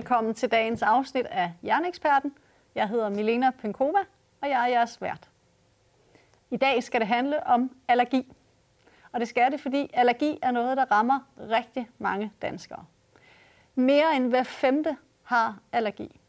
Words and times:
Velkommen 0.00 0.34
til 0.34 0.50
dagens 0.50 0.82
afsnit 0.82 1.26
af 1.26 1.52
Jerneksperten. 1.62 2.32
Jeg 2.74 2.88
hedder 2.88 3.08
Milena 3.08 3.50
Penkova, 3.50 3.98
og 4.40 4.48
jeg 4.48 4.62
er 4.62 4.66
jeres 4.66 5.02
vært. 5.02 5.28
I 6.50 6.56
dag 6.56 6.82
skal 6.82 7.00
det 7.00 7.08
handle 7.08 7.46
om 7.46 7.76
allergi. 7.88 8.32
Og 9.12 9.20
det 9.20 9.28
skal 9.28 9.52
det, 9.52 9.60
fordi 9.60 9.90
allergi 9.94 10.38
er 10.42 10.50
noget, 10.50 10.76
der 10.76 10.84
rammer 10.84 11.20
rigtig 11.38 11.88
mange 11.98 12.32
danskere. 12.42 12.84
Mere 13.74 14.16
end 14.16 14.28
hver 14.28 14.42
femte 14.42 14.96
har 15.22 15.58
allergi. 15.72 16.20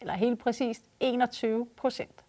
Eller 0.00 0.14
helt 0.14 0.38
præcist 0.38 0.84
21 1.00 1.66
procent. 1.76 2.24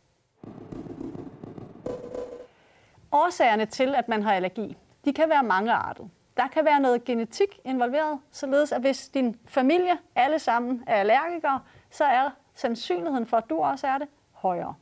Årsagerne 3.12 3.66
til, 3.66 3.96
at 3.96 4.08
man 4.08 4.24
har 4.24 4.34
allergi, 4.34 4.78
de 5.06 5.14
kan 5.14 5.30
være 5.30 5.44
mangeartede. 5.44 6.10
Der 6.38 6.48
kan 6.48 6.66
være 6.66 6.80
noget 6.80 7.04
genetik 7.04 7.60
involveret, 7.64 8.20
således 8.32 8.72
at 8.72 8.82
hvis 8.82 9.10
din 9.10 9.40
familie 9.46 9.98
alle 10.16 10.40
sammen 10.40 10.84
er 10.88 10.96
allergikere, 10.96 11.60
så 11.90 12.04
er 12.04 12.30
sandsynligheden 12.54 13.26
for, 13.26 13.38
at 13.38 13.50
du 13.50 13.58
også 13.58 13.88
er 13.88 13.98
det, 13.98 14.08
højere. 14.32 14.76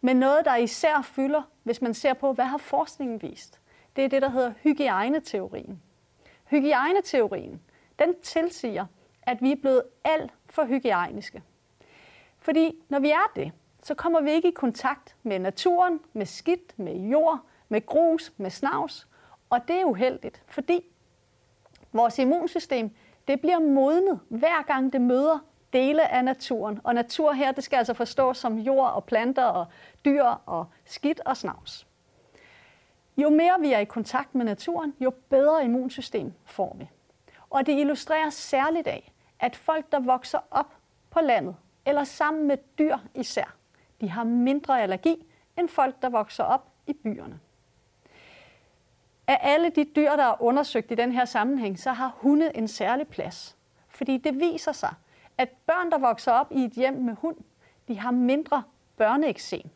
Men 0.00 0.16
noget, 0.16 0.44
der 0.44 0.56
især 0.56 1.02
fylder, 1.02 1.42
hvis 1.62 1.82
man 1.82 1.94
ser 1.94 2.14
på, 2.14 2.32
hvad 2.32 2.44
har 2.44 2.58
forskningen 2.58 3.22
vist, 3.22 3.60
det 3.96 4.04
er 4.04 4.08
det, 4.08 4.22
der 4.22 4.28
hedder 4.28 4.52
hygiejneteorien. 4.62 5.82
Hygiejneteorien, 6.44 7.60
den 7.98 8.14
tilsiger, 8.22 8.86
at 9.22 9.42
vi 9.42 9.52
er 9.52 9.56
blevet 9.56 9.82
alt 10.04 10.32
for 10.50 10.64
hygiejniske. 10.64 11.42
Fordi 12.38 12.74
når 12.88 12.98
vi 12.98 13.10
er 13.10 13.32
det, 13.36 13.52
så 13.82 13.94
kommer 13.94 14.20
vi 14.20 14.30
ikke 14.30 14.48
i 14.48 14.54
kontakt 14.54 15.16
med 15.22 15.38
naturen, 15.38 16.00
med 16.12 16.26
skidt, 16.26 16.78
med 16.78 16.96
jord, 16.96 17.40
med 17.68 17.86
grus, 17.86 18.32
med 18.36 18.50
snavs. 18.50 19.08
Og 19.50 19.68
det 19.68 19.80
er 19.80 19.84
uheldigt, 19.84 20.42
fordi 20.46 20.84
vores 21.92 22.18
immunsystem 22.18 22.90
det 23.28 23.40
bliver 23.40 23.58
modnet 23.58 24.20
hver 24.28 24.62
gang 24.62 24.92
det 24.92 25.00
møder 25.00 25.38
dele 25.72 26.08
af 26.08 26.24
naturen. 26.24 26.80
Og 26.84 26.94
natur 26.94 27.32
her, 27.32 27.52
det 27.52 27.64
skal 27.64 27.76
altså 27.76 27.94
forstås 27.94 28.38
som 28.38 28.58
jord 28.58 28.90
og 28.90 29.04
planter 29.04 29.44
og 29.44 29.66
dyr 30.04 30.24
og 30.24 30.66
skidt 30.84 31.20
og 31.20 31.36
snavs. 31.36 31.86
Jo 33.16 33.30
mere 33.30 33.60
vi 33.60 33.72
er 33.72 33.78
i 33.78 33.84
kontakt 33.84 34.34
med 34.34 34.44
naturen, 34.44 34.94
jo 35.00 35.12
bedre 35.28 35.64
immunsystem 35.64 36.32
får 36.44 36.76
vi. 36.78 36.88
Og 37.50 37.66
det 37.66 37.80
illustrerer 37.80 38.30
særligt 38.30 38.86
af, 38.86 39.12
at 39.40 39.56
folk, 39.56 39.92
der 39.92 40.00
vokser 40.00 40.38
op 40.50 40.76
på 41.10 41.20
landet, 41.20 41.56
eller 41.86 42.04
sammen 42.04 42.46
med 42.46 42.56
dyr 42.78 42.96
især, 43.14 43.54
de 44.00 44.10
har 44.10 44.24
mindre 44.24 44.82
allergi 44.82 45.26
end 45.58 45.68
folk, 45.68 46.02
der 46.02 46.08
vokser 46.08 46.44
op 46.44 46.68
i 46.86 46.92
byerne. 46.92 47.40
Af 49.26 49.38
alle 49.42 49.70
de 49.70 49.84
dyr, 49.84 50.10
der 50.10 50.24
er 50.24 50.42
undersøgt 50.42 50.90
i 50.90 50.94
den 50.94 51.12
her 51.12 51.24
sammenhæng, 51.24 51.78
så 51.78 51.92
har 51.92 52.16
hunde 52.16 52.56
en 52.56 52.68
særlig 52.68 53.08
plads. 53.08 53.56
Fordi 53.88 54.18
det 54.18 54.40
viser 54.40 54.72
sig, 54.72 54.94
at 55.38 55.48
børn, 55.66 55.90
der 55.90 55.98
vokser 55.98 56.32
op 56.32 56.52
i 56.52 56.64
et 56.64 56.72
hjem 56.72 56.94
med 56.94 57.14
hund, 57.14 57.36
de 57.88 57.98
har 57.98 58.10
mindre 58.10 58.62
børneeksem, 58.96 59.68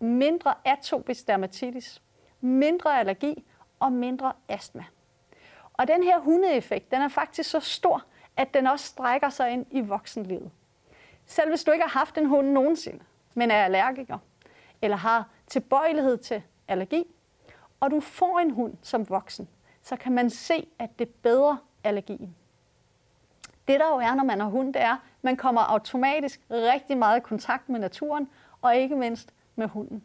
mindre 0.00 0.54
atopisk 0.64 1.26
dermatitis, 1.26 2.02
mindre 2.40 2.98
allergi 2.98 3.44
og 3.80 3.92
mindre 3.92 4.32
astma. 4.48 4.84
Og 5.72 5.88
den 5.88 6.02
her 6.02 6.20
hundeeffekt, 6.20 6.90
den 6.90 7.02
er 7.02 7.08
faktisk 7.08 7.50
så 7.50 7.60
stor, 7.60 8.04
at 8.36 8.54
den 8.54 8.66
også 8.66 8.86
strækker 8.86 9.28
sig 9.28 9.50
ind 9.50 9.66
i 9.70 9.80
voksenlivet. 9.80 10.50
Selv 11.26 11.48
hvis 11.48 11.64
du 11.64 11.70
ikke 11.70 11.84
har 11.84 11.98
haft 11.98 12.18
en 12.18 12.26
hund 12.26 12.50
nogensinde, 12.50 13.04
men 13.34 13.50
er 13.50 13.64
allergiker, 13.64 14.18
eller 14.82 14.96
har 14.96 15.28
tilbøjelighed 15.46 16.18
til 16.18 16.42
allergi, 16.68 17.04
og 17.80 17.90
du 17.90 18.00
får 18.00 18.38
en 18.38 18.50
hund 18.50 18.76
som 18.82 19.08
voksen, 19.08 19.48
så 19.82 19.96
kan 19.96 20.12
man 20.12 20.30
se, 20.30 20.66
at 20.78 20.98
det 20.98 21.08
bedre 21.08 21.58
allergien. 21.84 22.36
Det 23.68 23.80
der 23.80 23.88
jo 23.88 23.96
er, 23.96 24.14
når 24.14 24.24
man 24.24 24.40
har 24.40 24.48
hund, 24.48 24.74
det 24.74 24.82
er, 24.82 24.92
at 24.92 24.98
man 25.22 25.36
kommer 25.36 25.60
automatisk 25.60 26.40
rigtig 26.50 26.98
meget 26.98 27.16
i 27.16 27.20
kontakt 27.20 27.68
med 27.68 27.80
naturen, 27.80 28.28
og 28.62 28.76
ikke 28.76 28.96
mindst 28.96 29.34
med 29.56 29.68
hunden. 29.68 30.04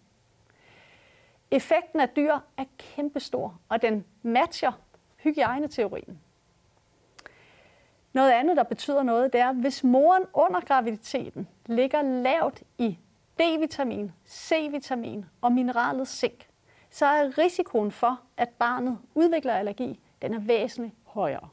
Effekten 1.52 2.00
af 2.00 2.10
dyr 2.10 2.38
er 2.58 2.66
kæmpestor, 2.78 3.60
og 3.70 3.82
den 3.82 4.06
matcher 4.22 4.72
hygiejneteorien. 5.18 6.20
Noget 8.14 8.32
andet, 8.32 8.58
der 8.58 8.64
betyder 8.64 9.04
noget, 9.04 9.34
det 9.34 9.42
er, 9.42 9.54
hvis 9.54 9.84
moren 9.84 10.24
under 10.34 10.60
graviditeten 10.60 11.48
ligger 11.66 12.02
lavt 12.02 12.64
i 12.78 12.98
D-vitamin, 13.40 14.12
C-vitamin 14.28 15.26
og 15.42 15.52
mineralet 15.52 16.08
zink, 16.08 16.49
så 16.90 17.06
er 17.06 17.38
risikoen 17.38 17.92
for, 17.92 18.20
at 18.38 18.50
barnet 18.50 18.98
udvikler 19.16 19.54
allergi, 19.54 20.00
den 20.22 20.34
er 20.34 20.40
væsentligt 20.40 20.96
højere. 21.06 21.50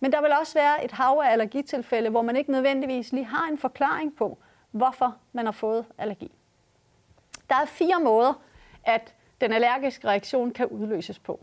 Men 0.00 0.12
der 0.12 0.22
vil 0.22 0.32
også 0.40 0.54
være 0.54 0.84
et 0.84 0.90
hav 0.90 1.20
af 1.24 1.32
allergitilfælde, 1.32 2.10
hvor 2.10 2.22
man 2.22 2.36
ikke 2.36 2.50
nødvendigvis 2.50 3.12
lige 3.12 3.24
har 3.24 3.48
en 3.48 3.58
forklaring 3.58 4.16
på, 4.16 4.38
hvorfor 4.70 5.16
man 5.32 5.44
har 5.44 5.52
fået 5.52 5.84
allergi. 5.98 6.32
Der 7.48 7.54
er 7.54 7.64
fire 7.64 8.00
måder, 8.00 8.42
at 8.84 9.14
den 9.40 9.52
allergiske 9.52 10.08
reaktion 10.08 10.50
kan 10.50 10.66
udløses 10.66 11.18
på. 11.18 11.40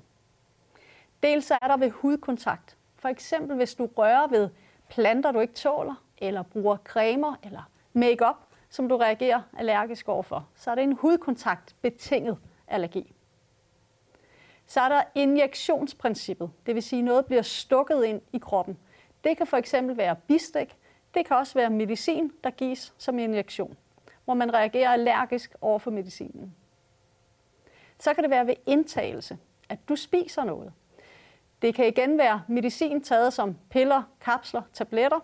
Dels 1.24 1.52
er 1.52 1.68
der 1.68 1.78
ved 1.78 1.90
hudkontakt. 1.90 2.78
For 2.96 3.10
eksempel 3.10 3.56
hvis 3.56 3.76
du 3.76 3.90
rører 3.98 4.28
ved 4.28 4.50
planter, 4.90 5.32
du 5.32 5.40
ikke 5.40 5.54
tåler, 5.54 6.04
eller 6.18 6.44
bruger 6.44 6.78
cremer 6.78 7.36
eller 7.44 7.70
makeup, 7.94 8.36
som 8.70 8.90
du 8.90 8.98
reagerer 8.98 9.42
allergisk 9.58 10.10
overfor, 10.10 10.48
så 10.56 10.72
er 10.72 10.76
det 10.76 10.84
en 10.84 10.98
hudkontakt 10.98 11.76
betinget 11.82 12.38
allergi. 12.72 13.14
Så 14.68 14.82
er 14.82 14.90
der 14.90 15.04
injektionsprincippet, 15.16 16.52
det 16.66 16.76
vil 16.76 16.84
sige, 16.84 17.00
at 17.00 17.06
noget 17.06 17.26
bliver 17.26 17.42
stukket 17.42 18.04
ind 18.06 18.22
i 18.34 18.38
kroppen. 18.38 18.78
Det 19.24 19.38
kan 19.38 19.48
for 19.48 19.58
eksempel 19.58 19.98
være 19.98 20.16
bistik, 20.28 20.76
det 21.14 21.26
kan 21.26 21.38
også 21.38 21.54
være 21.54 21.70
medicin, 21.70 22.32
der 22.44 22.50
gives 22.50 22.94
som 22.98 23.20
injektion, 23.20 23.78
hvor 24.26 24.34
man 24.34 24.54
reagerer 24.54 24.90
allergisk 24.90 25.56
over 25.62 25.80
for 25.80 25.92
medicinen. 25.92 26.56
Så 28.00 28.14
kan 28.14 28.24
det 28.24 28.32
være 28.32 28.48
ved 28.48 28.56
indtagelse, 28.66 29.38
at 29.70 29.80
du 29.90 29.96
spiser 29.96 30.44
noget. 30.44 30.74
Det 31.62 31.76
kan 31.76 31.88
igen 31.88 32.18
være 32.18 32.42
medicin 32.48 33.04
taget 33.04 33.34
som 33.34 33.58
piller, 33.70 34.04
kapsler, 34.22 34.62
tabletter, 34.74 35.20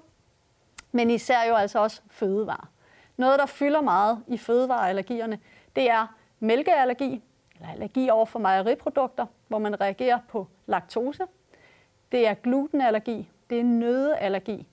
men 0.91 1.09
især 1.09 1.43
jo 1.43 1.55
altså 1.55 1.79
også 1.79 2.01
fødevarer. 2.09 2.69
Noget, 3.17 3.39
der 3.39 3.45
fylder 3.45 3.81
meget 3.81 4.23
i 4.27 4.37
fødevareallergierne, 4.37 5.39
det 5.75 5.89
er 5.89 6.07
mælkeallergi, 6.39 7.23
eller 7.59 7.72
allergi 7.72 8.09
over 8.09 8.25
for 8.25 8.40
mejeriprodukter, 8.40 9.25
hvor 9.47 9.57
man 9.57 9.81
reagerer 9.81 10.19
på 10.28 10.47
laktose. 10.66 11.23
Det 12.12 12.28
er 12.28 12.34
glutenallergi, 12.34 13.29
det 13.50 13.59
er 13.59 13.63
nødeallergi, 13.63 14.68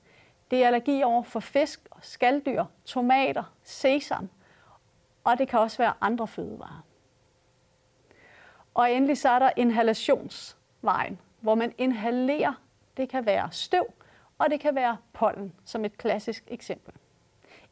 det 0.50 0.62
er 0.62 0.67
allergi 0.67 1.03
over 1.03 1.22
for 1.22 1.41
fisk, 1.41 1.89
skalddyr, 2.00 2.65
tomater, 2.84 3.53
sesam, 3.62 4.28
og 5.25 5.39
det 5.39 5.49
kan 5.49 5.59
også 5.59 5.78
være 5.78 5.93
andre 6.00 6.27
fødevarer. 6.27 6.84
Og 8.75 8.93
endelig 8.93 9.19
så 9.19 9.28
er 9.28 9.39
der 9.39 9.51
inhalationsvejen, 9.56 11.21
hvor 11.41 11.55
man 11.55 11.72
inhalerer. 11.78 12.53
Det 12.97 13.09
kan 13.09 13.27
være 13.27 13.49
støv, 13.53 13.87
og 14.39 14.51
det 14.51 14.61
kan 14.61 14.75
være 14.75 14.97
pollen, 15.12 15.53
som 15.65 15.84
et 15.84 15.99
klassisk 15.99 16.45
eksempel. 16.49 16.95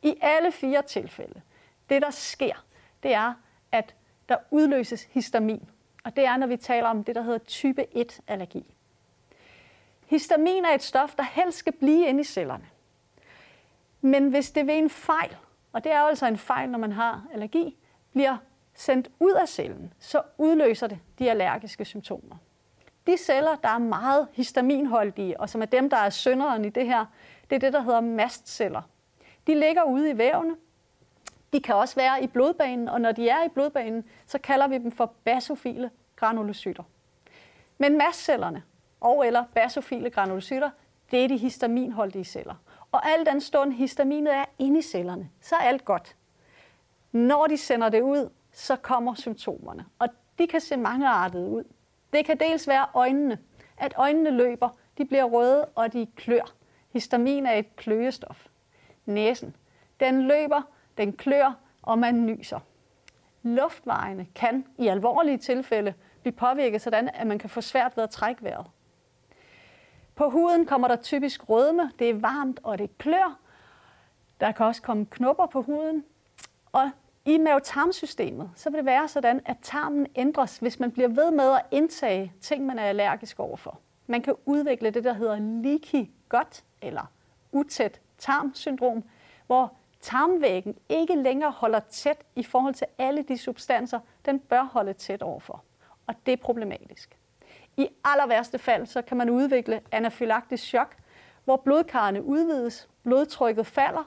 I 0.03 0.15
alle 0.21 0.53
fire 0.53 0.83
tilfælde, 0.83 1.43
det 1.89 2.03
der 2.03 2.11
sker, 2.11 2.65
det 3.03 3.15
er, 3.15 3.35
at 3.73 3.95
der 4.33 4.39
udløses 4.51 5.09
histamin. 5.11 5.69
Og 6.05 6.17
det 6.17 6.25
er, 6.25 6.37
når 6.37 6.47
vi 6.47 6.57
taler 6.57 6.89
om 6.89 7.05
det, 7.05 7.15
der 7.15 7.23
hedder 7.23 7.39
type 7.39 7.87
1-allergi. 7.95 8.75
Histamin 10.07 10.65
er 10.65 10.75
et 10.75 10.83
stof, 10.83 11.15
der 11.15 11.23
helst 11.23 11.59
skal 11.59 11.73
blive 11.73 12.07
inde 12.07 12.21
i 12.21 12.25
cellerne. 12.25 12.67
Men 14.01 14.29
hvis 14.29 14.51
det 14.51 14.67
ved 14.67 14.75
en 14.75 14.91
fejl, 14.91 15.37
og 15.73 15.85
det 15.85 15.93
er 15.93 16.01
altså 16.01 16.27
en 16.27 16.39
fejl, 16.39 16.71
når 16.71 16.79
man 16.79 16.93
har 16.93 17.27
allergi, 17.33 17.77
bliver 18.13 18.37
sendt 18.75 19.11
ud 19.21 19.33
af 19.33 19.49
cellen, 19.49 19.93
så 19.99 20.23
udløser 20.39 20.87
det 20.87 20.99
de 21.19 21.31
allergiske 21.31 21.85
symptomer. 21.85 22.37
De 23.07 23.17
celler, 23.17 23.57
der 23.57 23.69
er 23.69 23.79
meget 23.79 24.29
histaminholdige, 24.33 25.41
og 25.41 25.49
som 25.49 25.63
er 25.63 25.67
dem, 25.67 25.91
der 25.91 25.97
er 25.97 26.11
synderen 26.11 26.65
i 26.65 26.69
det 26.69 26.87
her, 26.87 27.07
det 27.51 27.57
er 27.57 27.61
det, 27.61 27.73
der 27.73 27.81
hedder 27.81 28.01
mastceller. 28.01 28.83
De 29.47 29.55
ligger 29.55 29.83
ude 29.83 30.11
i 30.11 30.19
vævene, 30.19 30.57
de 31.53 31.61
kan 31.61 31.75
også 31.75 31.95
være 31.95 32.23
i 32.23 32.27
blodbanen, 32.27 32.89
og 32.89 33.01
når 33.01 33.13
de 33.13 33.29
er 33.29 33.45
i 33.45 33.49
blodbanen, 33.49 34.05
så 34.27 34.39
kalder 34.39 34.69
vi 34.69 34.79
dem 34.79 34.93
for 34.93 35.13
basofile 35.25 35.91
granulocytter. 36.17 36.83
Men 37.79 37.99
mastcellerne 37.99 38.63
og 39.01 39.27
eller 39.27 39.45
basofile 39.55 40.11
granulocytter, 40.11 40.71
det 41.11 41.25
er 41.25 41.29
de 41.29 41.37
histaminholdige 41.37 42.25
celler. 42.25 42.55
Og 42.93 43.09
al 43.09 43.27
den 43.27 43.41
stund 43.41 43.73
histaminet 43.73 44.35
er 44.35 44.45
inde 44.59 44.79
i 44.79 44.83
cellerne, 44.83 45.31
så 45.41 45.55
er 45.55 45.61
alt 45.61 45.85
godt. 45.85 46.17
Når 47.13 47.47
de 47.47 47.57
sender 47.57 47.89
det 47.89 48.01
ud, 48.01 48.31
så 48.53 48.77
kommer 48.77 49.15
symptomerne, 49.15 49.87
og 49.99 50.09
de 50.39 50.47
kan 50.47 50.61
se 50.61 50.77
mangeartede 50.77 51.49
ud. 51.49 51.65
Det 52.13 52.25
kan 52.25 52.41
dels 52.41 52.69
være 52.69 52.87
øjnene, 52.95 53.39
at 53.79 53.95
øjnene 53.97 54.31
løber, 54.31 54.69
de 54.99 55.05
bliver 55.05 55.25
røde 55.25 55.65
og 55.65 55.93
de 55.93 56.07
klør. 56.17 56.53
Histamin 56.93 57.47
er 57.47 57.53
et 57.53 57.77
kløestof. 57.77 58.47
Næsen, 59.07 59.57
den 60.01 60.23
løber, 60.23 60.63
den 60.99 61.13
klør, 61.13 61.59
og 61.83 61.99
man 61.99 62.27
nyser. 62.27 62.61
Luftvejene 63.43 64.27
kan 64.35 64.67
i 64.79 64.89
alvorlige 64.89 65.39
tilfælde 65.39 65.95
blive 66.21 66.33
påvirket 66.33 66.81
sådan, 66.81 67.09
at 67.09 67.27
man 67.27 67.39
kan 67.39 67.51
få 67.51 67.61
svært 67.61 67.97
ved 67.97 68.05
at 68.05 68.11
trække 68.11 68.43
vejret. 68.43 68.67
På 70.15 70.31
huden 70.31 70.67
kommer 70.67 70.89
der 70.89 70.97
typisk 70.97 71.49
rødme, 71.49 71.91
det 71.99 72.11
er 72.11 72.15
varmt 72.15 72.61
og 72.63 72.79
det 72.79 72.99
klør. 72.99 73.39
Der 74.41 74.53
kan 74.53 74.67
også 74.67 74.83
komme 74.83 75.07
knopper 75.07 75.47
på 75.47 75.63
huden. 75.63 76.05
Og 76.73 76.91
i 77.25 77.39
mavetarmsystemet, 77.39 78.51
så 78.55 78.71
vil 78.71 78.77
det 78.77 78.87
være 78.87 79.09
sådan, 79.09 79.41
at 79.45 79.57
tarmen 79.63 80.07
ændres, 80.17 80.59
hvis 80.59 80.81
man 80.81 80.91
bliver 80.91 81.09
ved 81.09 81.31
med 81.31 81.53
at 81.53 81.63
indtage 81.71 82.33
ting, 82.41 82.67
man 82.67 82.79
er 82.79 82.85
allergisk 82.85 83.41
overfor. 83.41 83.79
Man 84.07 84.23
kan 84.23 84.35
udvikle 84.47 84.91
det, 84.91 85.05
der 85.05 85.13
hedder 85.13 85.39
leaky 85.39 86.11
gut, 86.29 86.65
eller 86.83 87.11
utæt 87.53 88.01
tarmsyndrom, 88.19 89.05
hvor 89.47 89.75
tarmvæggen 90.03 90.79
ikke 90.89 91.15
længere 91.15 91.51
holder 91.51 91.81
tæt 91.81 92.25
i 92.37 92.43
forhold 92.43 92.75
til 92.75 92.87
alle 92.99 93.23
de 93.23 93.39
substanser, 93.39 94.01
den 94.25 94.39
bør 94.39 94.63
holde 94.63 94.93
tæt 94.93 95.23
overfor. 95.23 95.65
Og 96.07 96.15
det 96.27 96.33
er 96.33 96.37
problematisk. 96.37 97.19
I 97.77 97.89
aller 98.05 98.27
værste 98.27 98.59
fald, 98.59 98.87
så 98.87 99.03
kan 99.03 99.17
man 99.17 99.31
udvikle 99.31 99.81
anafylaktisk 99.91 100.65
chok, 100.65 100.97
hvor 101.45 101.57
blodkarrene 101.57 102.23
udvides, 102.25 102.89
blodtrykket 103.03 103.67
falder, 103.67 104.05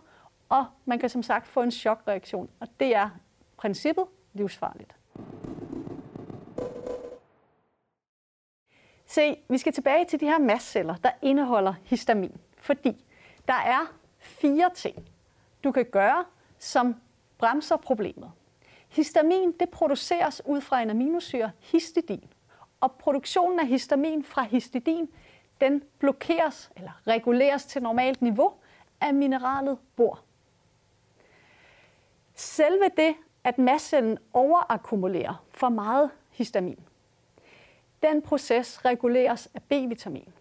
og 0.50 0.66
man 0.86 1.00
kan 1.00 1.10
som 1.10 1.24
sagt 1.24 1.48
få 1.48 1.62
en 1.62 1.72
chokreaktion. 1.72 2.50
Og 2.60 2.68
det 2.80 2.96
er 2.96 3.10
princippet 3.58 4.06
livsfarligt. 4.34 4.96
Se, 9.06 9.38
vi 9.50 9.58
skal 9.58 9.74
tilbage 9.74 10.06
til 10.06 10.20
de 10.20 10.26
her 10.26 10.40
mastceller, 10.40 10.96
der 10.96 11.12
indeholder 11.22 11.74
histamin. 11.84 12.38
Fordi 12.58 13.06
der 13.48 13.54
er 13.54 13.94
fire 14.20 14.70
ting, 14.76 15.10
du 15.66 15.72
kan 15.72 15.86
gøre, 15.86 16.26
som 16.60 16.96
bremser 17.38 17.78
problemet. 17.78 18.32
Histamin 18.90 19.52
det 19.52 19.70
produceres 19.70 20.42
ud 20.46 20.62
fra 20.62 20.82
en 20.82 20.90
aminosyre 20.90 21.52
histidin. 21.60 22.30
Og 22.82 22.92
produktionen 22.92 23.60
af 23.60 23.68
histamin 23.68 24.24
fra 24.24 24.44
histidin, 24.44 25.10
den 25.62 25.84
blokeres 26.00 26.72
eller 26.76 26.92
reguleres 27.08 27.66
til 27.66 27.84
normalt 27.84 28.22
niveau 28.22 28.54
af 29.02 29.14
mineralet 29.14 29.78
bor. 29.96 30.20
Selve 32.36 32.90
det, 32.98 33.16
at 33.44 33.58
mastcellen 33.58 34.18
overakkumulerer 34.34 35.44
for 35.52 35.70
meget 35.70 36.10
histamin, 36.32 36.80
den 38.04 38.22
proces 38.22 38.86
reguleres 38.86 39.50
af 39.54 39.64
B-vitamin. 39.64 40.34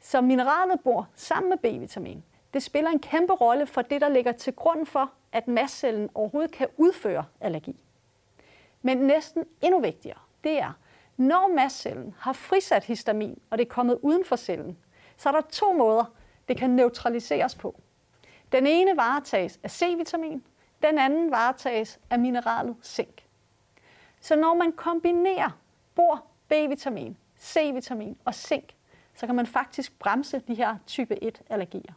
Så 0.00 0.20
mineralet 0.20 0.80
bor 0.80 1.08
sammen 1.14 1.50
med 1.50 1.58
B-vitamin. 1.58 2.24
Det 2.54 2.62
spiller 2.62 2.90
en 2.90 2.98
kæmpe 2.98 3.32
rolle 3.32 3.66
for 3.66 3.82
det, 3.82 4.00
der 4.00 4.08
ligger 4.08 4.32
til 4.32 4.52
grund 4.52 4.86
for, 4.86 5.12
at 5.32 5.48
mastcellen 5.48 6.10
overhovedet 6.14 6.50
kan 6.50 6.68
udføre 6.76 7.24
allergi. 7.40 7.84
Men 8.82 8.98
næsten 8.98 9.44
endnu 9.60 9.80
vigtigere, 9.80 10.18
det 10.44 10.58
er, 10.58 10.72
når 11.16 11.54
mastcellen 11.54 12.14
har 12.18 12.32
frisat 12.32 12.84
histamin, 12.84 13.38
og 13.50 13.58
det 13.58 13.64
er 13.64 13.68
kommet 13.68 13.98
uden 14.02 14.24
for 14.24 14.36
cellen, 14.36 14.78
så 15.16 15.28
er 15.28 15.32
der 15.32 15.40
to 15.40 15.72
måder, 15.72 16.04
det 16.48 16.56
kan 16.56 16.70
neutraliseres 16.70 17.54
på. 17.54 17.80
Den 18.52 18.66
ene 18.66 18.96
varetages 18.96 19.60
af 19.62 19.70
C-vitamin, 19.70 20.44
den 20.82 20.98
anden 20.98 21.30
varetages 21.30 22.00
af 22.10 22.18
mineralet 22.18 22.76
zink. 22.82 23.26
Så 24.20 24.36
når 24.36 24.54
man 24.54 24.72
kombinerer 24.72 25.50
bor, 25.94 26.24
B-vitamin, 26.48 27.16
C-vitamin 27.40 28.16
og 28.24 28.34
zink, 28.34 28.74
så 29.14 29.26
kan 29.26 29.34
man 29.34 29.46
faktisk 29.46 29.98
bremse 29.98 30.38
de 30.38 30.54
her 30.54 30.76
type 30.86 31.18
1-allergier. 31.22 31.92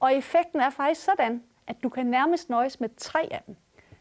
Og 0.00 0.14
effekten 0.14 0.60
er 0.60 0.70
faktisk 0.70 1.04
sådan, 1.04 1.42
at 1.66 1.82
du 1.82 1.88
kan 1.88 2.06
nærmest 2.06 2.50
nøjes 2.50 2.80
med 2.80 2.88
tre 2.96 3.28
af 3.30 3.42
dem. 3.46 3.56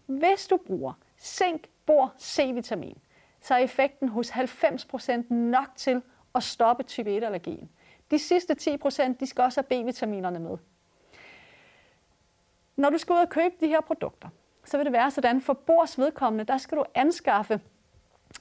Hvis 0.05 0.47
du 0.47 0.57
bruger 0.57 0.93
zink, 1.19 1.67
bor, 1.85 2.13
C-vitamin, 2.19 2.97
så 3.41 3.53
er 3.53 3.57
effekten 3.57 4.09
hos 4.09 4.29
90% 4.31 5.33
nok 5.33 5.67
til 5.75 6.01
at 6.35 6.43
stoppe 6.43 6.83
type 6.83 7.17
1-allergien. 7.17 7.69
De 8.11 8.19
sidste 8.19 8.55
10% 8.83 9.13
de 9.19 9.25
skal 9.25 9.43
også 9.43 9.63
have 9.69 9.83
B-vitaminerne 9.83 10.39
med. 10.39 10.57
Når 12.75 12.89
du 12.89 12.97
skal 12.97 13.13
ud 13.13 13.19
og 13.19 13.29
købe 13.29 13.55
de 13.59 13.67
her 13.67 13.81
produkter, 13.81 14.29
så 14.65 14.77
vil 14.77 14.85
det 14.85 14.93
være 14.93 15.11
sådan, 15.11 15.41
for 15.41 15.53
bors 15.53 15.97
vedkommende, 15.97 16.43
der 16.43 16.57
skal 16.57 16.77
du 16.77 16.85
anskaffe 16.95 17.61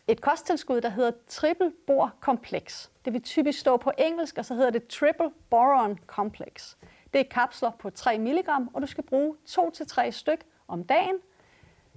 et 0.09 0.21
kosttilskud, 0.21 0.81
der 0.81 0.89
hedder 0.89 1.11
triple 1.29 1.73
bor 1.87 2.15
Complex. 2.21 2.89
Det 3.05 3.13
vil 3.13 3.23
typisk 3.23 3.59
stå 3.59 3.77
på 3.77 3.93
engelsk, 3.99 4.39
og 4.39 4.45
så 4.45 4.55
hedder 4.55 4.71
det 4.71 4.87
triple 4.87 5.31
boron 5.51 5.99
complex. 6.07 6.75
Det 7.13 7.21
er 7.21 7.25
kapsler 7.25 7.71
på 7.71 7.91
3 7.91 8.19
mg, 8.19 8.49
og 8.75 8.83
du 8.83 8.87
skal 8.87 9.05
bruge 9.05 9.37
2-3 9.49 10.11
styk 10.11 10.45
om 10.69 10.85
dagen. 10.85 11.17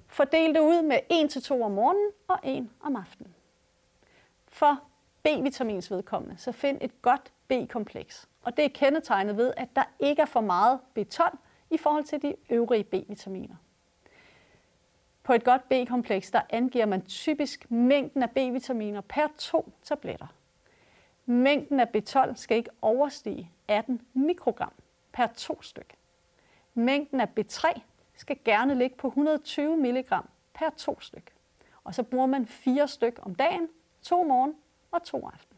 Fordel 0.08 0.54
det 0.54 0.60
ud 0.60 0.82
med 0.82 1.00
1-2 1.60 1.64
om 1.64 1.72
morgenen 1.72 2.12
og 2.28 2.40
1 2.44 2.70
om 2.82 2.96
aftenen. 2.96 3.36
For 4.48 4.80
B-vitamins 5.24 5.92
vedkommende, 5.92 6.38
så 6.38 6.52
find 6.52 6.78
et 6.82 7.02
godt 7.02 7.32
B-kompleks. 7.48 8.30
Og 8.44 8.58
det 8.58 8.66
er 8.66 8.70
kendetegnet 8.70 9.38
ved, 9.38 9.54
at 9.58 9.70
der 9.76 9.84
ikke 10.00 10.22
er 10.22 10.26
for 10.26 10.42
meget 10.42 10.80
B12 11.00 11.38
i 11.70 11.78
forhold 11.78 12.04
til 12.04 12.22
de 12.22 12.36
øvrige 12.50 12.84
B-vitaminer. 12.84 13.56
På 15.24 15.34
et 15.34 15.44
godt 15.44 15.70
B-kompleks, 15.70 16.32
der 16.32 16.42
angiver 16.50 16.86
man 16.86 17.06
typisk 17.06 17.72
mængden 17.72 18.24
af 18.24 18.32
B-vitaminer 18.32 19.02
per 19.02 19.28
to 19.38 19.72
tabletter. 19.84 20.28
Mængden 21.26 21.80
af 21.80 21.88
B12 21.98 22.36
skal 22.36 22.58
ikke 22.58 22.70
overstige 22.82 23.52
18 23.68 24.02
mikrogram 24.14 24.74
per 25.16 25.28
to 25.28 25.62
styk. 25.62 25.96
Mængden 26.74 27.22
af 27.22 27.28
B3 27.40 27.80
skal 28.16 28.40
gerne 28.46 28.76
ligge 28.76 28.96
på 28.96 29.08
120 29.08 29.78
mg 29.78 30.06
per 30.54 30.70
to 30.78 31.00
styk. 31.00 31.34
Og 31.84 31.96
så 31.96 32.04
bruger 32.04 32.26
man 32.26 32.46
fire 32.46 32.88
styk 32.88 33.20
om 33.22 33.36
dagen, 33.36 33.70
to 34.02 34.24
morgen 34.24 34.56
og 34.92 35.04
to 35.04 35.28
aften. 35.28 35.58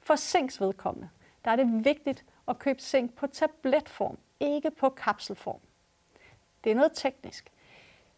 For 0.00 0.16
zinks 0.16 0.60
vedkommende, 0.60 1.08
der 1.44 1.50
er 1.50 1.56
det 1.56 1.84
vigtigt 1.84 2.24
at 2.48 2.58
købe 2.58 2.80
zink 2.82 3.14
på 3.14 3.26
tabletform, 3.26 4.18
ikke 4.40 4.70
på 4.70 4.88
kapselform. 4.88 5.60
Det 6.64 6.70
er 6.72 6.76
noget 6.76 6.92
teknisk. 6.94 7.52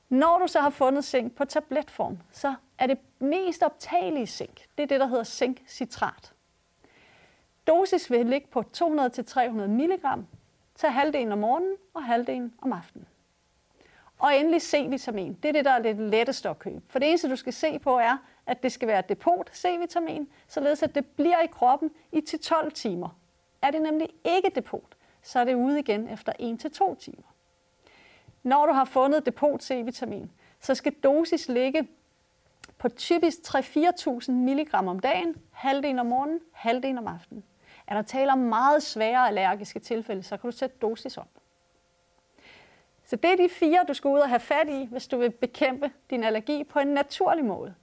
Når 0.08 0.38
du 0.38 0.46
så 0.46 0.60
har 0.60 0.70
fundet 0.70 1.04
zink 1.04 1.34
på 1.34 1.44
tabletform, 1.44 2.18
så 2.32 2.54
er 2.78 2.86
det 2.86 2.98
mest 3.18 3.62
optagelige 3.62 4.26
zink, 4.26 4.68
det 4.78 4.82
er 4.82 4.86
det, 4.86 5.00
der 5.00 5.06
hedder 5.06 5.24
zinkcitrat. 5.24 6.33
Dosis 7.66 8.10
vil 8.10 8.26
ligge 8.26 8.46
på 8.50 8.64
200-300 8.76 9.66
mg, 9.66 10.24
Tag 10.74 10.92
halvdelen 10.92 11.32
om 11.32 11.38
morgenen 11.38 11.76
og 11.94 12.04
halvdelen 12.04 12.54
om 12.62 12.72
aftenen. 12.72 13.06
Og 14.18 14.36
endelig 14.36 14.62
C-vitamin. 14.62 15.38
Det 15.42 15.48
er 15.48 15.52
det, 15.52 15.64
der 15.64 15.70
er 15.70 15.78
lidt 15.78 16.00
lettest 16.00 16.46
at 16.46 16.58
købe. 16.58 16.82
For 16.88 16.98
det 16.98 17.08
eneste, 17.08 17.30
du 17.30 17.36
skal 17.36 17.52
se 17.52 17.78
på, 17.78 17.98
er, 17.98 18.16
at 18.46 18.62
det 18.62 18.72
skal 18.72 18.88
være 18.88 19.02
depot 19.08 19.50
C-vitamin, 19.56 20.28
således 20.48 20.82
at 20.82 20.94
det 20.94 21.06
bliver 21.06 21.40
i 21.40 21.46
kroppen 21.46 21.90
i 22.12 22.22
10-12 22.28 22.70
timer. 22.70 23.08
Er 23.62 23.70
det 23.70 23.82
nemlig 23.82 24.08
ikke 24.24 24.50
depot, 24.54 24.96
så 25.22 25.38
er 25.38 25.44
det 25.44 25.54
ude 25.54 25.78
igen 25.78 26.08
efter 26.08 26.32
1-2 26.32 26.98
timer. 26.98 27.34
Når 28.42 28.66
du 28.66 28.72
har 28.72 28.84
fundet 28.84 29.26
depot 29.26 29.62
C-vitamin, 29.62 30.30
så 30.60 30.74
skal 30.74 30.92
dosis 30.92 31.48
ligge 31.48 31.88
på 32.78 32.88
typisk 32.88 33.38
3-4.000 33.38 34.30
mg 34.30 34.74
om 34.74 35.00
dagen, 35.00 35.36
halvdelen 35.52 35.98
om 35.98 36.06
morgenen, 36.06 36.40
halvdelen 36.52 36.98
om 36.98 37.06
aftenen. 37.06 37.44
Er 37.86 37.94
der 37.94 38.02
tale 38.02 38.32
om 38.32 38.38
meget 38.38 38.82
svære 38.82 39.28
allergiske 39.28 39.80
tilfælde, 39.80 40.22
så 40.22 40.36
kan 40.36 40.50
du 40.50 40.56
sætte 40.56 40.76
dosis 40.76 41.16
op. 41.16 41.28
Så 43.04 43.16
det 43.16 43.32
er 43.32 43.36
de 43.36 43.48
fire, 43.48 43.84
du 43.88 43.94
skal 43.94 44.08
ud 44.08 44.18
og 44.18 44.28
have 44.28 44.40
fat 44.40 44.68
i, 44.68 44.88
hvis 44.90 45.06
du 45.06 45.18
vil 45.18 45.30
bekæmpe 45.30 45.90
din 46.10 46.24
allergi 46.24 46.64
på 46.64 46.78
en 46.78 46.88
naturlig 46.88 47.44
måde. 47.44 47.74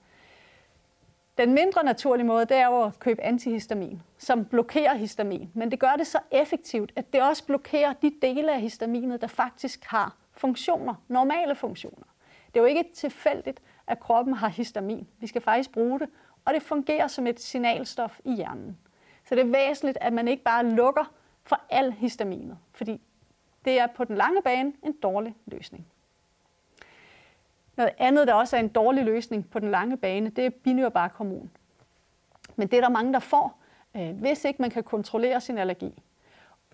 Den 1.38 1.54
mindre 1.54 1.84
naturlige 1.84 2.26
måde, 2.26 2.46
det 2.46 2.56
er 2.56 2.66
jo 2.66 2.82
at 2.82 2.98
købe 2.98 3.22
antihistamin, 3.22 4.02
som 4.18 4.44
blokerer 4.44 4.94
histamin. 4.94 5.50
Men 5.54 5.70
det 5.70 5.80
gør 5.80 5.94
det 5.96 6.06
så 6.06 6.18
effektivt, 6.30 6.92
at 6.96 7.12
det 7.12 7.22
også 7.22 7.46
blokerer 7.46 7.92
de 7.92 8.12
dele 8.22 8.52
af 8.52 8.60
histaminet, 8.60 9.20
der 9.20 9.26
faktisk 9.26 9.84
har 9.84 10.16
funktioner, 10.32 10.94
normale 11.08 11.54
funktioner. 11.54 12.06
Det 12.46 12.56
er 12.56 12.60
jo 12.60 12.66
ikke 12.66 12.84
tilfældigt, 12.94 13.60
at 13.86 14.00
kroppen 14.00 14.34
har 14.34 14.48
histamin. 14.48 15.08
Vi 15.20 15.26
skal 15.26 15.40
faktisk 15.40 15.72
bruge 15.72 16.00
det, 16.00 16.08
og 16.44 16.54
det 16.54 16.62
fungerer 16.62 17.06
som 17.06 17.26
et 17.26 17.40
signalstof 17.40 18.20
i 18.24 18.34
hjernen. 18.34 18.78
Så 19.24 19.34
det 19.34 19.40
er 19.40 19.50
væsentligt, 19.50 19.98
at 20.00 20.12
man 20.12 20.28
ikke 20.28 20.42
bare 20.42 20.66
lukker 20.66 21.12
for 21.42 21.60
al 21.70 21.92
histaminet, 21.92 22.58
fordi 22.72 23.00
det 23.64 23.80
er 23.80 23.86
på 23.86 24.04
den 24.04 24.16
lange 24.16 24.42
bane 24.42 24.72
en 24.82 24.92
dårlig 24.92 25.34
løsning. 25.46 25.86
Noget 27.76 27.92
andet, 27.98 28.26
der 28.26 28.34
også 28.34 28.56
er 28.56 28.60
en 28.60 28.68
dårlig 28.68 29.04
løsning 29.04 29.50
på 29.50 29.58
den 29.58 29.70
lange 29.70 29.96
bane, 29.96 30.30
det 30.30 30.46
er 30.46 30.50
binyrbarkhormon. 30.50 31.50
Men 32.56 32.68
det 32.68 32.76
er 32.76 32.80
der 32.80 32.88
mange, 32.88 33.12
der 33.12 33.18
får, 33.18 33.58
øh, 33.96 34.10
hvis 34.10 34.44
ikke 34.44 34.62
man 34.62 34.70
kan 34.70 34.82
kontrollere 34.82 35.40
sin 35.40 35.58
allergi. 35.58 36.02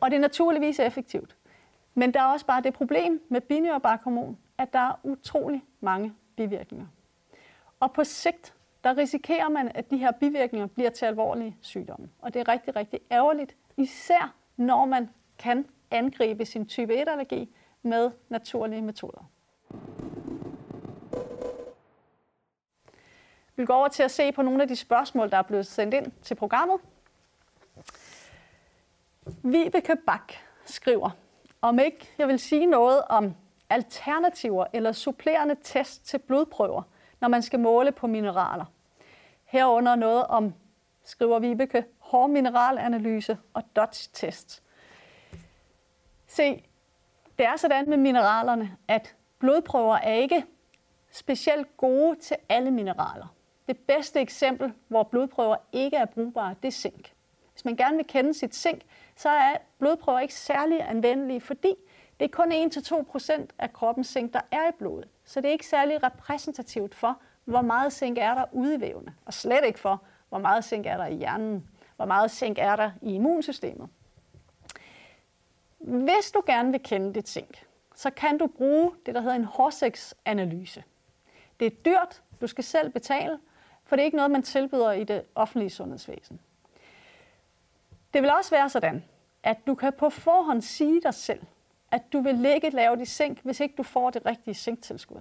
Og 0.01 0.11
det 0.11 0.17
er 0.17 0.21
naturligvis 0.21 0.79
effektivt. 0.79 1.37
Men 1.95 2.15
der 2.15 2.21
er 2.21 2.33
også 2.33 2.47
bare 2.47 2.63
det 2.63 2.75
problem 2.75 3.23
med 3.29 3.41
binyrbarkhormon, 3.41 4.39
at 4.59 4.73
der 4.73 4.79
er 4.79 5.01
utrolig 5.03 5.65
mange 5.81 6.15
bivirkninger. 6.37 6.87
Og 7.81 7.93
på 7.93 8.05
sigt, 8.05 8.55
der 8.85 8.97
risikerer 8.97 9.49
man, 9.49 9.71
at 9.75 9.91
de 9.91 9.99
her 9.99 10.13
bivirkninger 10.13 10.67
bliver 10.67 10.91
til 10.91 11.07
alvorlige 11.07 11.57
sygdomme. 11.61 12.09
Og 12.19 12.35
det 12.35 12.41
er 12.41 12.49
rigtig, 12.49 12.77
rigtig 12.77 13.01
ærgerligt, 13.11 13.57
især 13.77 14.35
når 14.57 14.85
man 14.85 15.11
kan 15.39 15.67
angribe 15.91 16.45
sin 16.45 16.67
type 16.67 17.03
1-allergi 17.03 17.55
med 17.83 18.11
naturlige 18.29 18.83
metoder. 18.83 19.31
Vi 23.57 23.65
går 23.65 23.75
over 23.75 23.89
til 23.89 24.03
at 24.03 24.11
se 24.11 24.33
på 24.33 24.43
nogle 24.43 24.63
af 24.63 24.69
de 24.69 24.77
spørgsmål, 24.77 25.31
der 25.31 25.37
er 25.37 25.43
blevet 25.43 25.67
sendt 25.67 25.95
ind 25.95 26.13
til 26.23 26.35
programmet. 26.35 26.77
Vibeke 29.43 29.97
Bak 30.07 30.33
skriver, 30.65 31.11
om 31.63 31.79
ikke 31.79 32.11
jeg 32.19 32.29
vil 32.29 32.39
sige 32.39 32.67
noget 32.67 33.03
om 33.09 33.35
alternativer 33.71 34.67
eller 34.73 34.93
supplerende 34.93 35.57
test 35.63 36.07
til 36.07 36.19
blodprøver, 36.19 36.83
når 37.21 37.29
man 37.29 37.43
skal 37.43 37.59
måle 37.59 37.93
på 37.93 38.07
mineraler. 38.07 38.65
Herunder 39.45 39.95
noget 39.95 40.27
om, 40.27 40.55
skriver 41.05 41.39
Vibeke, 41.39 41.85
hård 41.99 42.31
mineralanalyse 42.31 43.39
og 43.55 43.63
Dodge-test. 43.77 44.63
Se, 46.27 46.65
det 47.39 47.47
er 47.47 47.57
sådan 47.57 47.89
med 47.89 47.97
mineralerne, 47.97 48.77
at 48.89 49.15
blodprøver 49.39 49.97
er 49.97 50.15
ikke 50.15 50.45
specielt 51.11 51.77
gode 51.77 52.17
til 52.21 52.37
alle 52.49 52.71
mineraler. 52.71 53.35
Det 53.69 53.79
bedste 53.79 54.21
eksempel, 54.21 54.73
hvor 54.89 55.03
blodprøver 55.03 55.57
ikke 55.73 55.97
er 55.97 56.05
brugbare, 56.05 56.55
det 56.63 56.69
er 56.69 56.73
zink. 56.73 57.13
Hvis 57.53 57.65
man 57.65 57.77
gerne 57.77 57.97
vil 57.97 58.07
kende 58.07 58.35
sit 58.35 58.55
zink, 58.55 58.83
så 59.17 59.29
er 59.29 59.57
blodprøver 59.79 60.21
ikke 60.21 60.35
særlig 60.35 60.89
anvendelige, 60.89 61.41
fordi 61.41 61.75
det 62.21 62.25
er 62.25 62.29
kun 62.29 62.53
1-2% 62.53 63.47
af 63.59 63.73
kroppens 63.73 64.07
zink, 64.07 64.33
der 64.33 64.41
er 64.51 64.69
i 64.69 64.73
blodet. 64.79 65.09
Så 65.25 65.41
det 65.41 65.49
er 65.49 65.53
ikke 65.53 65.67
særlig 65.67 66.03
repræsentativt 66.03 66.95
for, 66.95 67.21
hvor 67.45 67.63
meget 67.63 67.93
zink 67.93 68.19
er 68.19 68.35
der 68.35 68.45
ude 68.53 68.75
i 68.75 68.81
vævene, 68.81 69.15
og 69.25 69.35
slet 69.35 69.65
ikke 69.67 69.79
for, 69.79 70.03
hvor 70.29 70.39
meget 70.39 70.65
zink 70.65 70.87
er 70.87 70.97
der 70.97 71.07
i 71.07 71.15
hjernen, 71.15 71.69
hvor 71.97 72.05
meget 72.05 72.31
zink 72.31 72.59
er 72.59 72.77
der 72.77 72.91
i 73.03 73.15
immunsystemet. 73.15 73.89
Hvis 75.79 76.31
du 76.35 76.43
gerne 76.47 76.71
vil 76.71 76.83
kende 76.83 77.15
dit 77.15 77.29
zink, 77.29 77.67
så 77.95 78.11
kan 78.11 78.39
du 78.39 78.47
bruge 78.47 78.93
det, 79.07 79.15
der 79.15 79.21
hedder 79.21 79.37
en 79.37 79.45
Horsex-analyse. 79.45 80.85
Det 81.61 81.67
er 81.67 81.71
dyrt, 81.71 82.23
du 82.41 82.47
skal 82.47 82.65
selv 82.65 82.91
betale, 82.91 83.39
for 83.85 83.97
det 83.97 84.03
er 84.03 84.05
ikke 84.05 84.17
noget, 84.17 84.31
man 84.31 84.43
tilbyder 84.43 84.93
i 84.93 85.05
det 85.05 85.25
offentlige 85.35 85.71
sundhedsvæsen. 85.71 86.41
Det 88.15 88.23
vil 88.23 88.31
også 88.31 88.51
være 88.51 88.69
sådan, 88.69 89.05
at 89.43 89.57
du 89.67 89.75
kan 89.75 89.93
på 89.93 90.11
forhånd 90.11 90.63
sige 90.63 91.01
dig 91.01 91.15
selv, 91.15 91.43
at 91.91 92.13
du 92.13 92.21
vil 92.21 92.35
ligge 92.35 92.71
lavt 92.71 93.01
i 93.01 93.05
zink, 93.05 93.41
hvis 93.43 93.61
ikke 93.61 93.75
du 93.77 93.83
får 93.83 94.11
det 94.11 94.27
rigtige 94.27 94.55
zinktilskud. 94.55 95.21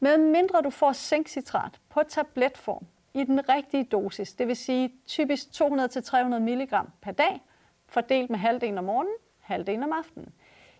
Med 0.00 0.18
mindre 0.18 0.62
du 0.62 0.70
får 0.70 0.92
zinkcitrat 0.92 1.80
på 1.88 2.02
tabletform 2.02 2.86
i 3.14 3.24
den 3.24 3.48
rigtige 3.48 3.84
dosis, 3.84 4.32
det 4.32 4.48
vil 4.48 4.56
sige 4.56 4.92
typisk 5.06 5.46
200-300 5.46 6.38
mg 6.38 6.74
per 7.00 7.12
dag, 7.12 7.40
fordelt 7.86 8.30
med 8.30 8.38
halvdelen 8.38 8.78
om 8.78 8.84
morgenen, 8.84 9.14
halvdelen 9.40 9.82
om 9.82 9.92
aftenen, 9.92 10.32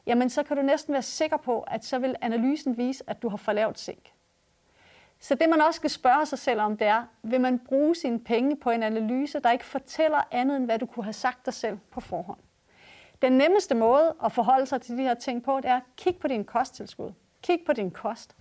jamen 0.06 0.30
så 0.30 0.42
kan 0.42 0.56
du 0.56 0.62
næsten 0.62 0.92
være 0.92 1.02
sikker 1.02 1.36
på, 1.36 1.60
at 1.60 1.84
så 1.84 1.98
vil 1.98 2.16
analysen 2.20 2.76
vise, 2.76 3.04
at 3.06 3.22
du 3.22 3.28
har 3.28 3.36
for 3.36 3.52
lavt 3.52 3.78
zink. 3.78 4.12
Så 5.20 5.34
det 5.34 5.48
man 5.48 5.60
også 5.60 5.76
skal 5.76 5.90
spørge 5.90 6.26
sig 6.26 6.38
selv 6.38 6.60
om, 6.60 6.76
det 6.76 6.86
er, 6.86 7.04
vil 7.22 7.40
man 7.40 7.58
bruge 7.58 7.94
sine 7.94 8.20
penge 8.20 8.56
på 8.56 8.70
en 8.70 8.82
analyse, 8.82 9.40
der 9.40 9.50
ikke 9.50 9.64
fortæller 9.64 10.20
andet, 10.30 10.56
end 10.56 10.64
hvad 10.64 10.78
du 10.78 10.86
kunne 10.86 11.04
have 11.04 11.12
sagt 11.12 11.46
dig 11.46 11.54
selv 11.54 11.78
på 11.90 12.00
forhånd? 12.00 12.38
Den 13.22 13.32
nemmeste 13.32 13.74
måde 13.74 14.14
at 14.24 14.32
forholde 14.32 14.66
sig 14.66 14.82
til 14.82 14.98
de 14.98 15.02
her 15.02 15.14
ting 15.14 15.42
på, 15.42 15.56
det 15.56 15.64
er 15.64 15.76
at 15.76 15.82
kigge 15.96 16.20
på 16.20 16.28
din 16.28 16.44
kosttilskud. 16.44 17.12
Kig 17.42 17.60
på 17.66 17.72
din 17.72 17.90
kost. 17.90 18.36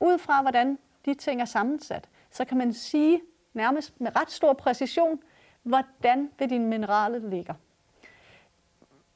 Ud 0.00 0.18
fra, 0.18 0.42
hvordan 0.42 0.78
de 1.04 1.14
ting 1.14 1.40
er 1.40 1.44
sammensat, 1.44 2.08
så 2.30 2.44
kan 2.44 2.58
man 2.58 2.72
sige 2.72 3.20
nærmest 3.54 4.00
med 4.00 4.16
ret 4.16 4.30
stor 4.30 4.52
præcision, 4.52 5.22
hvordan 5.62 6.30
ved 6.38 6.48
dine 6.48 6.66
mineraler 6.66 7.18
ligger. 7.18 7.54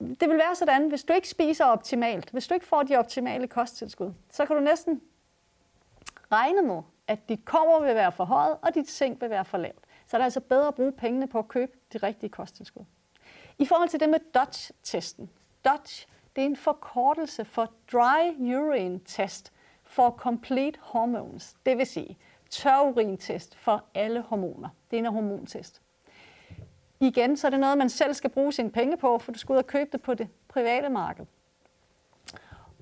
Det 0.01 0.29
vil 0.29 0.39
være 0.39 0.55
sådan, 0.55 0.89
hvis 0.89 1.05
du 1.05 1.13
ikke 1.13 1.29
spiser 1.29 1.65
optimalt, 1.65 2.31
hvis 2.31 2.47
du 2.47 2.55
ikke 2.55 2.67
får 2.67 2.83
de 2.83 2.97
optimale 2.97 3.49
kosttilskud, 3.49 4.13
så 4.31 4.47
kan 4.47 4.57
du 4.57 4.63
næsten 4.63 5.01
regne 6.33 6.63
med, 6.63 6.83
at 7.07 7.29
dit 7.29 7.45
kommer 7.45 7.81
vil 7.81 7.95
være 7.95 8.13
for 8.13 8.25
højt, 8.25 8.57
og 8.63 8.75
dit 8.75 8.91
zink 8.91 9.21
vil 9.21 9.31
være 9.31 9.45
for 9.45 9.59
lavt. 9.59 9.85
Så 10.07 10.17
er 10.17 10.19
det 10.19 10.25
altså 10.25 10.41
bedre 10.41 10.69
at 10.69 10.75
bruge 10.75 10.93
pengene 10.93 11.27
på 11.29 11.39
at 11.39 11.49
købe 11.49 11.73
de 11.93 11.99
rigtige 11.99 12.31
kosttilskud. 12.31 12.85
I 13.61 13.67
forhold 13.67 13.89
til 13.89 14.01
det 14.01 14.09
med 14.09 14.19
Dodge-testen. 14.35 15.31
Dodge, 15.65 16.07
det 16.37 16.43
er 16.43 16.47
en 16.47 16.57
forkortelse 16.57 17.45
for 17.45 17.73
Dry 17.93 18.55
Urine 18.57 19.01
Test 19.05 19.53
for 19.85 20.11
Complete 20.11 20.79
Hormones. 20.83 21.57
Det 21.67 21.79
vil 21.79 21.87
sige 21.87 22.19
tørurintest 22.51 23.57
for 23.57 23.85
alle 23.95 24.21
hormoner. 24.21 24.69
Det 24.91 24.97
er 24.97 25.01
en 25.01 25.07
hormontest. 25.07 25.83
Igen, 27.01 27.37
så 27.37 27.47
er 27.47 27.51
det 27.51 27.61
noget, 27.61 27.79
man 27.79 27.91
selv 27.91 28.15
skal 28.15 28.31
bruge 28.31 28.53
sine 28.53 28.71
penge 28.71 28.97
på, 28.97 29.19
for 29.19 29.33
du 29.33 29.39
skal 29.39 29.53
ud 29.53 29.59
og 29.59 29.67
købe 29.67 29.91
det 29.93 30.03
på 30.03 30.15
det 30.15 30.29
private 30.49 30.89
marked. 30.89 31.27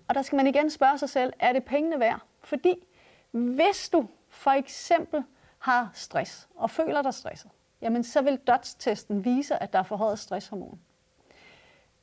Og 0.08 0.14
der 0.14 0.22
skal 0.22 0.36
man 0.36 0.46
igen 0.46 0.70
spørge 0.70 0.98
sig 0.98 1.10
selv, 1.10 1.32
er 1.38 1.52
det 1.52 1.64
pengene 1.64 2.00
værd? 2.00 2.20
Fordi 2.40 2.86
hvis 3.30 3.88
du 3.88 4.08
for 4.28 4.50
eksempel 4.50 5.24
har 5.58 5.90
stress 5.94 6.48
og 6.54 6.70
føler 6.70 7.02
dig 7.02 7.14
stresset, 7.14 7.50
jamen 7.82 8.04
så 8.04 8.22
vil 8.22 8.36
DOTS-testen 8.36 9.24
vise, 9.24 9.62
at 9.62 9.72
der 9.72 9.78
er 9.78 9.82
forhøjet 9.82 10.18
stresshormon. 10.18 10.78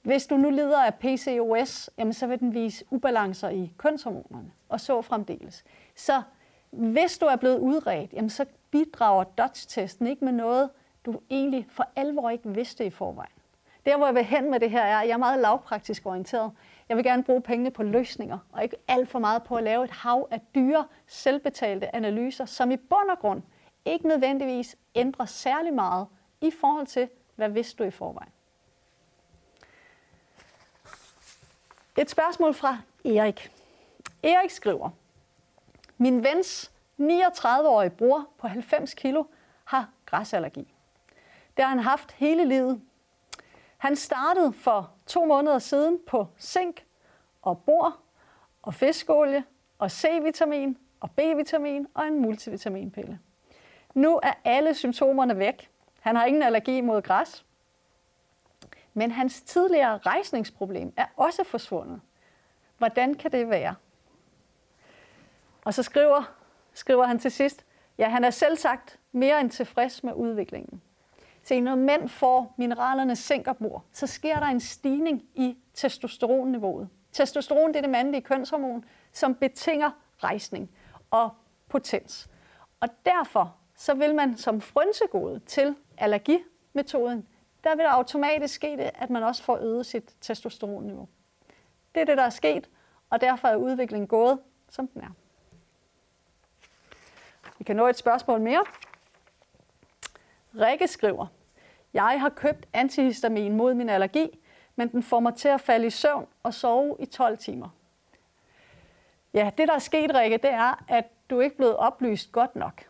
Hvis 0.01 0.27
du 0.27 0.38
nu 0.38 0.50
lider 0.50 0.84
af 0.84 0.96
PCOS, 0.96 1.89
jamen 1.98 2.13
så 2.13 2.27
vil 2.27 2.39
den 2.39 2.53
vise 2.53 2.86
ubalancer 2.91 3.50
i 3.50 3.74
kønshormonerne, 3.77 4.51
og 4.70 4.79
så 4.79 5.01
fremdeles. 5.01 5.63
Så 5.96 6.22
hvis 6.70 7.17
du 7.17 7.25
er 7.25 7.36
blevet 7.36 7.60
udredt, 7.60 8.13
jamen 8.13 8.29
så 8.29 8.46
bidrager 8.72 9.24
DOTS-testen 9.24 10.08
ikke 10.08 10.25
med 10.25 10.34
noget, 10.34 10.70
du 11.05 11.20
egentlig 11.29 11.65
for 11.70 11.88
alvor 11.96 12.29
ikke 12.29 12.50
vidste 12.50 12.86
i 12.86 12.89
forvejen. 12.89 13.32
Der, 13.86 13.98
hvor 13.98 14.05
jeg 14.05 14.15
vil 14.15 14.24
hen 14.24 14.51
med 14.51 14.60
det 14.60 14.72
her, 14.72 14.82
er, 14.82 14.98
at 14.98 15.08
jeg 15.08 15.13
er 15.13 15.17
meget 15.17 15.39
lavpraktisk 15.39 16.05
orienteret. 16.05 16.51
Jeg 16.89 16.98
vil 16.98 17.03
gerne 17.03 17.24
bruge 17.24 17.41
pengene 17.41 17.72
på 17.72 17.84
løsninger, 17.84 18.38
og 18.51 18.63
ikke 18.63 18.75
alt 18.88 19.10
for 19.10 19.20
meget 19.20 19.44
på 19.44 19.55
at 19.55 19.63
lave 19.63 19.84
et 19.84 19.91
hav 19.91 20.27
af 20.32 20.41
dyre, 20.55 20.86
selvbetalte 21.08 21.96
analyser, 21.96 22.46
som 22.46 22.72
i 22.72 22.77
bund 22.77 23.10
og 23.10 23.20
grund 23.20 23.41
ikke 23.85 24.07
nødvendigvis 24.07 24.75
ændrer 24.95 25.25
særlig 25.25 25.73
meget 25.73 26.07
i 26.41 26.51
forhold 26.51 26.87
til, 26.87 27.09
hvad 27.35 27.49
vidste 27.49 27.83
du 27.83 27.87
i 27.87 27.91
forvejen. 27.91 28.31
Et 31.97 32.09
spørgsmål 32.09 32.53
fra 32.53 32.77
Erik. 33.05 33.51
Erik 34.23 34.49
skriver, 34.49 34.89
min 35.97 36.23
vens 36.23 36.71
39-årige 36.99 37.89
bror 37.89 38.27
på 38.37 38.47
90 38.47 38.93
kilo 38.93 39.23
har 39.63 39.89
græsallergi. 40.05 40.73
Det 41.57 41.65
har 41.65 41.69
han 41.69 41.79
haft 41.79 42.11
hele 42.11 42.45
livet. 42.45 42.81
Han 43.77 43.95
startede 43.95 44.53
for 44.53 44.91
to 45.07 45.25
måneder 45.25 45.59
siden 45.59 45.99
på 46.07 46.27
zink 46.39 46.85
og 47.41 47.63
bor 47.63 47.97
og 48.61 48.73
fiskolie 48.73 49.43
og 49.79 49.91
C-vitamin 49.91 50.77
og 50.99 51.11
B-vitamin 51.11 51.87
og 51.93 52.07
en 52.07 52.21
multivitaminpille. 52.21 53.19
Nu 53.95 54.19
er 54.23 54.33
alle 54.43 54.73
symptomerne 54.73 55.37
væk. 55.37 55.69
Han 55.99 56.15
har 56.15 56.25
ingen 56.25 56.43
allergi 56.43 56.81
mod 56.81 57.01
græs. 57.01 57.45
Men 58.93 59.11
hans 59.11 59.41
tidligere 59.41 59.97
rejsningsproblem 59.97 60.93
er 60.97 61.05
også 61.17 61.43
forsvundet. 61.43 62.01
Hvordan 62.77 63.13
kan 63.13 63.31
det 63.31 63.49
være? 63.49 63.75
Og 65.63 65.73
så 65.73 65.83
skriver, 65.83 66.23
skriver 66.73 67.05
han 67.05 67.19
til 67.19 67.31
sidst, 67.31 67.65
ja, 67.97 68.09
han 68.09 68.23
er 68.23 68.29
selv 68.29 68.57
sagt 68.57 68.99
mere 69.11 69.41
end 69.41 69.49
tilfreds 69.49 70.03
med 70.03 70.13
udviklingen. 70.13 70.81
Se, 71.43 71.61
når 71.61 71.75
mænd 71.75 72.09
får 72.09 72.53
mineralerne 72.57 73.15
zink 73.15 73.47
og 73.47 73.57
bor, 73.57 73.83
så 73.91 74.07
sker 74.07 74.39
der 74.39 74.47
en 74.47 74.59
stigning 74.59 75.23
i 75.35 75.57
testosteronniveauet. 75.73 76.89
Testosteron 77.11 77.67
det 77.67 77.75
er 77.75 77.81
det 77.81 77.89
mandlige 77.89 78.21
kønshormon, 78.21 78.85
som 79.11 79.35
betinger 79.35 79.91
rejsning 80.17 80.71
og 81.11 81.29
potens. 81.69 82.29
Og 82.79 82.89
derfor 83.05 83.55
så 83.75 83.94
vil 83.94 84.15
man 84.15 84.38
som 84.38 84.62
frynsegode 84.62 85.39
til 85.39 85.75
allergimetoden, 85.98 87.27
der 87.63 87.75
vil 87.75 87.86
der 87.86 87.91
automatisk 87.91 88.53
ske 88.53 88.77
det, 88.77 88.91
at 88.96 89.10
man 89.10 89.24
også 89.24 89.44
får 89.44 89.58
øget 89.58 89.86
sit 89.86 90.15
testosteronniveau. 90.22 91.08
Det 91.96 92.01
er 92.01 92.05
det, 92.05 92.17
der 92.17 92.24
er 92.24 92.29
sket, 92.29 92.70
og 93.10 93.22
derfor 93.22 93.48
er 93.48 93.55
udviklingen 93.55 94.08
gået, 94.08 94.39
som 94.70 94.88
den 94.88 95.01
er. 95.01 95.10
Vi 97.58 97.63
kan 97.63 97.75
nå 97.75 97.88
et 97.88 97.98
spørgsmål 97.98 98.41
mere. 98.41 98.65
Rikke 100.55 100.88
skriver, 100.88 101.27
jeg 101.94 102.22
har 102.22 102.29
købt 102.29 102.67
antihistamin 102.74 103.53
mod 103.58 103.74
min 103.74 103.89
allergi, 103.89 104.39
men 104.75 104.91
den 104.91 105.03
får 105.03 105.20
mig 105.20 105.36
til 105.36 105.48
at 105.48 105.62
falde 105.62 105.88
i 105.88 105.89
søvn 105.89 106.27
og 106.44 106.53
sove 106.53 106.96
i 107.00 107.05
12 107.05 107.38
timer. 107.38 107.70
Ja, 109.34 109.51
det 109.58 109.67
der 109.67 109.74
er 109.74 109.79
sket, 109.79 110.15
Rikke, 110.15 110.38
det 110.38 110.51
er, 110.51 110.84
at 110.88 111.05
du 111.29 111.39
ikke 111.39 111.53
er 111.53 111.58
blevet 111.58 111.75
oplyst 111.75 112.32
godt 112.32 112.55
nok. 112.55 112.86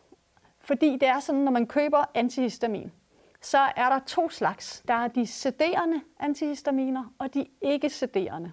Fordi 0.65 0.91
det 0.91 1.07
er 1.07 1.19
sådan, 1.19 1.41
når 1.41 1.51
man 1.51 1.67
køber 1.67 2.05
antihistamin, 2.13 2.91
så 3.41 3.57
er 3.57 3.89
der 3.89 4.00
to 4.00 4.29
slags. 4.29 4.84
Der 4.88 4.93
er 4.93 5.07
de 5.07 5.27
sederende 5.27 6.01
antihistaminer 6.19 7.13
og 7.19 7.34
de 7.34 7.45
ikke 7.62 7.89
sederende. 7.89 8.51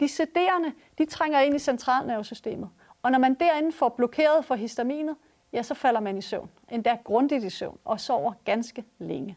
De 0.00 0.08
sederende, 0.08 0.72
de 0.98 1.04
trænger 1.04 1.40
ind 1.40 1.54
i 1.54 1.58
centralnervesystemet. 1.58 2.68
Og 3.02 3.10
når 3.10 3.18
man 3.18 3.34
derinde 3.34 3.72
får 3.72 3.88
blokeret 3.88 4.44
for 4.44 4.54
histaminet, 4.54 5.16
ja, 5.52 5.62
så 5.62 5.74
falder 5.74 6.00
man 6.00 6.18
i 6.18 6.22
søvn. 6.22 6.50
Endda 6.68 6.98
grundigt 7.04 7.44
i 7.44 7.50
søvn 7.50 7.78
og 7.84 8.00
sover 8.00 8.32
ganske 8.44 8.84
længe. 8.98 9.36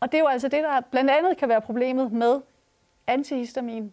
Og 0.00 0.12
det 0.12 0.18
er 0.18 0.22
jo 0.22 0.28
altså 0.28 0.48
det, 0.48 0.62
der 0.62 0.80
blandt 0.80 1.10
andet 1.10 1.36
kan 1.36 1.48
være 1.48 1.60
problemet 1.60 2.12
med 2.12 2.40
antihistamin. 3.06 3.92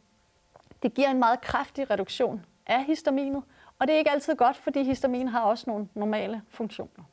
Det 0.83 0.93
giver 0.93 1.09
en 1.09 1.19
meget 1.19 1.41
kraftig 1.41 1.89
reduktion 1.89 2.45
af 2.67 2.83
histaminet, 2.85 3.43
og 3.79 3.87
det 3.87 3.93
er 3.93 3.97
ikke 3.97 4.11
altid 4.11 4.35
godt, 4.35 4.57
fordi 4.57 4.83
histamin 4.83 5.27
har 5.27 5.41
også 5.41 5.63
nogle 5.67 5.87
normale 5.93 6.41
funktioner. 6.49 7.03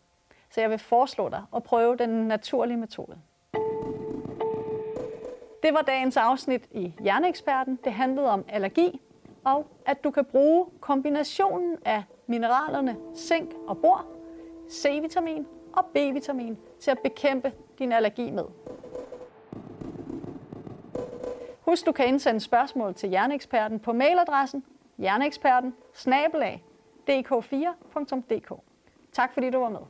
Så 0.50 0.60
jeg 0.60 0.70
vil 0.70 0.78
foreslå 0.78 1.28
dig 1.28 1.42
at 1.56 1.62
prøve 1.62 1.96
den 1.96 2.10
naturlige 2.10 2.76
metode. 2.76 3.18
Det 5.62 5.74
var 5.74 5.82
dagens 5.82 6.16
afsnit 6.16 6.68
i 6.70 6.94
Hjerneeksperten. 7.00 7.78
Det 7.84 7.92
handlede 7.92 8.30
om 8.30 8.44
allergi, 8.48 9.00
og 9.44 9.66
at 9.86 10.04
du 10.04 10.10
kan 10.10 10.24
bruge 10.24 10.66
kombinationen 10.80 11.76
af 11.84 12.04
mineralerne 12.26 12.96
zink 13.16 13.54
og 13.66 13.78
bor, 13.78 14.06
C-vitamin 14.70 15.46
og 15.72 15.84
B-vitamin 15.86 16.58
til 16.80 16.90
at 16.90 16.98
bekæmpe 16.98 17.52
din 17.78 17.92
allergi 17.92 18.30
med. 18.30 18.44
Husk, 21.60 21.86
du 21.86 21.92
kan 21.92 22.06
indsende 22.06 22.40
spørgsmål 22.40 22.94
til 22.94 23.08
Hjerneeksperten 23.08 23.80
på 23.80 23.92
mailadressen 23.92 24.64
hjerneeksperten 24.98 25.74
dk4.dk. 27.10 28.52
Tak 29.12 29.32
fordi 29.32 29.50
du 29.50 29.58
var 29.58 29.68
med. 29.68 29.80